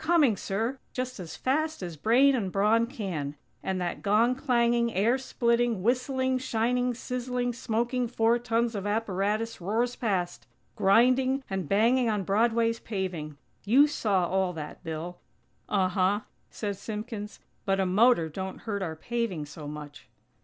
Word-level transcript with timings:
Coming, 0.03 0.35
sir!! 0.35 0.79
Just 0.93 1.19
as 1.19 1.37
fast 1.37 1.83
as 1.83 1.95
brain 1.95 2.33
and 2.33 2.51
brawn 2.51 2.87
can! 2.87 3.35
And 3.61 3.79
that 3.79 4.01
gong 4.01 4.33
clanging, 4.33 4.91
air 4.95 5.19
splitting, 5.19 5.83
whistling, 5.83 6.39
shining, 6.39 6.95
sizzling, 6.95 7.53
smoking 7.53 8.07
four 8.07 8.39
tons 8.39 8.73
of 8.73 8.87
apparatus 8.87 9.61
roars 9.61 9.95
past, 9.95 10.47
grinding 10.75 11.43
and 11.51 11.69
banging 11.69 12.09
on 12.09 12.23
Broadway's 12.23 12.79
paving! 12.79 13.37
You 13.63 13.85
saw 13.85 14.25
all 14.27 14.53
that, 14.53 14.83
Bill." 14.83 15.19
"Uh 15.69 15.89
huh," 15.89 16.21
said 16.49 16.77
Simpkins, 16.77 17.39
"but 17.63 17.79
a 17.79 17.85
motor 17.85 18.27
don't 18.27 18.61
hurt 18.61 18.81
our 18.81 18.95
paving 18.95 19.45
so 19.45 19.67
much." 19.67 20.07